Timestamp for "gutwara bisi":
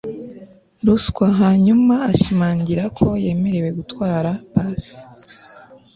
3.77-4.95